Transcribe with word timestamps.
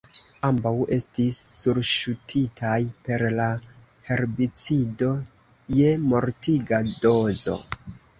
Ambaŭ 0.47 0.69
estis 0.95 1.41
surŝutitaj 1.57 2.77
per 3.09 3.23
la 3.39 3.49
herbicido 4.07 5.11
je 5.81 5.93
mortiga 6.15 6.81
dozo. 7.05 7.59